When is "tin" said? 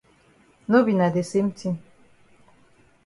1.59-1.75